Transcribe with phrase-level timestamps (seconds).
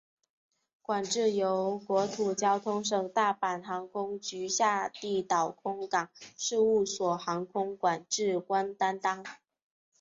[0.81, 9.23] 管制由国土交通省大阪航空局下地岛空港事务所航空管制官担当。